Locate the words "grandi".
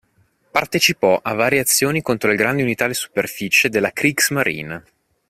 2.35-2.63